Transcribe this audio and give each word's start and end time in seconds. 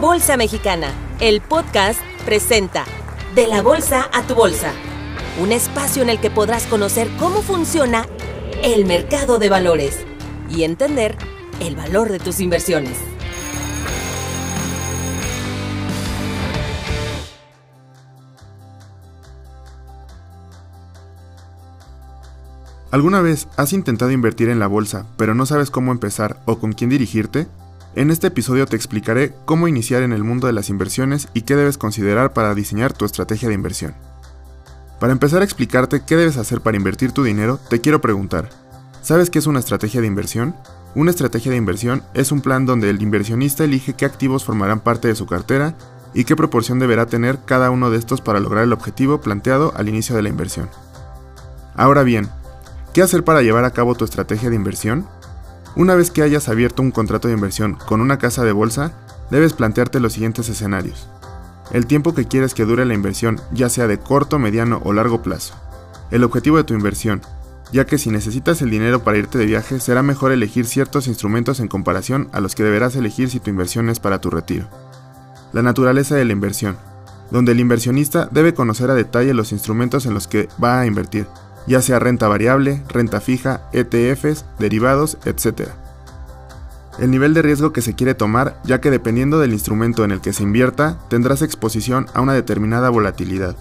Bolsa 0.00 0.36
Mexicana, 0.36 0.92
el 1.20 1.40
podcast 1.40 1.98
presenta 2.26 2.84
De 3.34 3.46
la 3.46 3.62
Bolsa 3.62 4.10
a 4.12 4.22
tu 4.24 4.34
Bolsa, 4.34 4.72
un 5.40 5.52
espacio 5.52 6.02
en 6.02 6.10
el 6.10 6.20
que 6.20 6.30
podrás 6.30 6.66
conocer 6.66 7.08
cómo 7.18 7.40
funciona 7.40 8.06
el 8.62 8.84
mercado 8.84 9.38
de 9.38 9.48
valores 9.48 10.04
y 10.50 10.64
entender 10.64 11.16
el 11.60 11.76
valor 11.76 12.12
de 12.12 12.18
tus 12.18 12.40
inversiones. 12.40 12.98
¿Alguna 22.90 23.22
vez 23.22 23.48
has 23.56 23.72
intentado 23.72 24.10
invertir 24.10 24.50
en 24.50 24.58
la 24.58 24.66
bolsa, 24.66 25.06
pero 25.16 25.34
no 25.34 25.46
sabes 25.46 25.70
cómo 25.70 25.90
empezar 25.90 26.42
o 26.44 26.58
con 26.58 26.74
quién 26.74 26.90
dirigirte? 26.90 27.46
En 27.96 28.10
este 28.10 28.26
episodio 28.26 28.66
te 28.66 28.76
explicaré 28.76 29.32
cómo 29.46 29.68
iniciar 29.68 30.02
en 30.02 30.12
el 30.12 30.22
mundo 30.22 30.46
de 30.46 30.52
las 30.52 30.68
inversiones 30.68 31.28
y 31.32 31.42
qué 31.42 31.56
debes 31.56 31.78
considerar 31.78 32.34
para 32.34 32.54
diseñar 32.54 32.92
tu 32.92 33.06
estrategia 33.06 33.48
de 33.48 33.54
inversión. 33.54 33.94
Para 35.00 35.14
empezar 35.14 35.40
a 35.40 35.46
explicarte 35.46 36.02
qué 36.04 36.14
debes 36.14 36.36
hacer 36.36 36.60
para 36.60 36.76
invertir 36.76 37.12
tu 37.12 37.24
dinero, 37.24 37.58
te 37.70 37.80
quiero 37.80 38.02
preguntar, 38.02 38.50
¿sabes 39.00 39.30
qué 39.30 39.38
es 39.38 39.46
una 39.46 39.60
estrategia 39.60 40.02
de 40.02 40.08
inversión? 40.08 40.54
Una 40.94 41.10
estrategia 41.10 41.50
de 41.50 41.56
inversión 41.56 42.02
es 42.12 42.32
un 42.32 42.42
plan 42.42 42.66
donde 42.66 42.90
el 42.90 43.00
inversionista 43.00 43.64
elige 43.64 43.94
qué 43.94 44.04
activos 44.04 44.44
formarán 44.44 44.80
parte 44.80 45.08
de 45.08 45.14
su 45.14 45.24
cartera 45.24 45.74
y 46.12 46.24
qué 46.24 46.36
proporción 46.36 46.78
deberá 46.78 47.06
tener 47.06 47.38
cada 47.46 47.70
uno 47.70 47.88
de 47.88 47.96
estos 47.96 48.20
para 48.20 48.40
lograr 48.40 48.64
el 48.64 48.74
objetivo 48.74 49.22
planteado 49.22 49.72
al 49.74 49.88
inicio 49.88 50.14
de 50.14 50.20
la 50.20 50.28
inversión. 50.28 50.68
Ahora 51.74 52.02
bien, 52.02 52.28
¿qué 52.92 53.00
hacer 53.00 53.24
para 53.24 53.40
llevar 53.40 53.64
a 53.64 53.70
cabo 53.70 53.94
tu 53.94 54.04
estrategia 54.04 54.50
de 54.50 54.56
inversión? 54.56 55.08
Una 55.76 55.94
vez 55.94 56.10
que 56.10 56.22
hayas 56.22 56.48
abierto 56.48 56.80
un 56.80 56.90
contrato 56.90 57.28
de 57.28 57.34
inversión 57.34 57.74
con 57.74 58.00
una 58.00 58.18
casa 58.18 58.42
de 58.44 58.52
bolsa, 58.52 58.92
debes 59.30 59.52
plantearte 59.52 60.00
los 60.00 60.14
siguientes 60.14 60.48
escenarios. 60.48 61.06
El 61.70 61.86
tiempo 61.86 62.14
que 62.14 62.24
quieres 62.24 62.54
que 62.54 62.64
dure 62.64 62.86
la 62.86 62.94
inversión, 62.94 63.38
ya 63.52 63.68
sea 63.68 63.86
de 63.86 63.98
corto, 63.98 64.38
mediano 64.38 64.80
o 64.84 64.94
largo 64.94 65.22
plazo. 65.22 65.52
El 66.10 66.24
objetivo 66.24 66.56
de 66.56 66.64
tu 66.64 66.72
inversión, 66.72 67.20
ya 67.72 67.84
que 67.84 67.98
si 67.98 68.08
necesitas 68.08 68.62
el 68.62 68.70
dinero 68.70 69.04
para 69.04 69.18
irte 69.18 69.36
de 69.36 69.44
viaje, 69.44 69.78
será 69.78 70.02
mejor 70.02 70.32
elegir 70.32 70.64
ciertos 70.64 71.08
instrumentos 71.08 71.60
en 71.60 71.68
comparación 71.68 72.30
a 72.32 72.40
los 72.40 72.54
que 72.54 72.62
deberás 72.62 72.96
elegir 72.96 73.28
si 73.28 73.38
tu 73.38 73.50
inversión 73.50 73.90
es 73.90 74.00
para 74.00 74.18
tu 74.18 74.30
retiro. 74.30 74.68
La 75.52 75.60
naturaleza 75.60 76.14
de 76.14 76.24
la 76.24 76.32
inversión, 76.32 76.78
donde 77.30 77.52
el 77.52 77.60
inversionista 77.60 78.30
debe 78.30 78.54
conocer 78.54 78.90
a 78.90 78.94
detalle 78.94 79.34
los 79.34 79.52
instrumentos 79.52 80.06
en 80.06 80.14
los 80.14 80.26
que 80.26 80.48
va 80.62 80.80
a 80.80 80.86
invertir, 80.86 81.26
ya 81.66 81.82
sea 81.82 81.98
renta 81.98 82.28
variable, 82.28 82.82
renta 82.88 83.20
fija, 83.20 83.62
ETFs, 83.72 84.44
derivados, 84.58 85.18
etc. 85.24 85.70
El 86.98 87.10
nivel 87.10 87.34
de 87.34 87.42
riesgo 87.42 87.72
que 87.72 87.82
se 87.82 87.94
quiere 87.94 88.14
tomar, 88.14 88.60
ya 88.64 88.80
que 88.80 88.90
dependiendo 88.90 89.38
del 89.38 89.52
instrumento 89.52 90.04
en 90.04 90.12
el 90.12 90.20
que 90.20 90.32
se 90.32 90.42
invierta, 90.42 90.98
tendrás 91.08 91.42
exposición 91.42 92.06
a 92.14 92.22
una 92.22 92.32
determinada 92.32 92.88
volatilidad. 92.88 93.56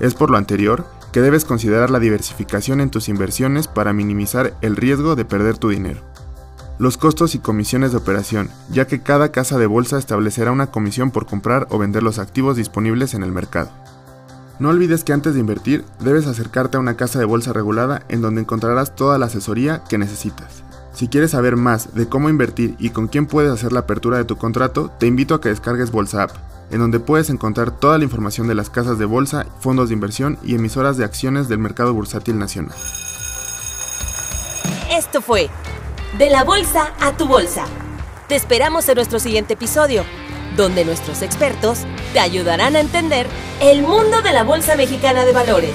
Es 0.00 0.14
por 0.14 0.30
lo 0.30 0.38
anterior 0.38 0.86
que 1.12 1.20
debes 1.20 1.44
considerar 1.44 1.90
la 1.90 2.00
diversificación 2.00 2.80
en 2.80 2.90
tus 2.90 3.08
inversiones 3.08 3.68
para 3.68 3.92
minimizar 3.92 4.54
el 4.60 4.76
riesgo 4.76 5.16
de 5.16 5.24
perder 5.24 5.58
tu 5.58 5.68
dinero. 5.68 6.00
Los 6.78 6.96
costos 6.96 7.34
y 7.34 7.38
comisiones 7.38 7.92
de 7.92 7.98
operación, 7.98 8.48
ya 8.70 8.86
que 8.86 9.02
cada 9.02 9.32
casa 9.32 9.58
de 9.58 9.66
bolsa 9.66 9.98
establecerá 9.98 10.50
una 10.50 10.68
comisión 10.70 11.10
por 11.10 11.26
comprar 11.26 11.66
o 11.70 11.78
vender 11.78 12.02
los 12.02 12.18
activos 12.18 12.56
disponibles 12.56 13.12
en 13.14 13.22
el 13.22 13.32
mercado. 13.32 13.70
No 14.60 14.68
olvides 14.68 15.04
que 15.04 15.14
antes 15.14 15.32
de 15.32 15.40
invertir 15.40 15.86
debes 16.00 16.26
acercarte 16.26 16.76
a 16.76 16.80
una 16.80 16.94
casa 16.94 17.18
de 17.18 17.24
bolsa 17.24 17.54
regulada 17.54 18.02
en 18.10 18.20
donde 18.20 18.42
encontrarás 18.42 18.94
toda 18.94 19.16
la 19.16 19.24
asesoría 19.24 19.82
que 19.88 19.96
necesitas. 19.96 20.62
Si 20.92 21.08
quieres 21.08 21.30
saber 21.30 21.56
más 21.56 21.94
de 21.94 22.10
cómo 22.10 22.28
invertir 22.28 22.76
y 22.78 22.90
con 22.90 23.08
quién 23.08 23.24
puedes 23.24 23.50
hacer 23.50 23.72
la 23.72 23.80
apertura 23.80 24.18
de 24.18 24.26
tu 24.26 24.36
contrato, 24.36 24.92
te 24.98 25.06
invito 25.06 25.34
a 25.34 25.40
que 25.40 25.48
descargues 25.48 25.90
Bolsa 25.90 26.24
App, 26.24 26.32
en 26.70 26.80
donde 26.80 27.00
puedes 27.00 27.30
encontrar 27.30 27.70
toda 27.70 27.96
la 27.96 28.04
información 28.04 28.48
de 28.48 28.54
las 28.54 28.68
casas 28.68 28.98
de 28.98 29.06
bolsa, 29.06 29.46
fondos 29.60 29.88
de 29.88 29.94
inversión 29.94 30.38
y 30.44 30.54
emisoras 30.56 30.98
de 30.98 31.06
acciones 31.06 31.48
del 31.48 31.58
mercado 31.58 31.94
bursátil 31.94 32.38
nacional. 32.38 32.76
Esto 34.90 35.22
fue 35.22 35.48
De 36.18 36.28
la 36.28 36.44
Bolsa 36.44 36.92
a 37.00 37.16
tu 37.16 37.26
Bolsa. 37.26 37.64
Te 38.28 38.36
esperamos 38.36 38.86
en 38.90 38.96
nuestro 38.96 39.20
siguiente 39.20 39.54
episodio 39.54 40.04
donde 40.56 40.84
nuestros 40.84 41.22
expertos 41.22 41.80
te 42.12 42.20
ayudarán 42.20 42.76
a 42.76 42.80
entender 42.80 43.26
el 43.60 43.82
mundo 43.82 44.22
de 44.22 44.32
la 44.32 44.42
Bolsa 44.42 44.76
Mexicana 44.76 45.24
de 45.24 45.32
Valores. 45.32 45.74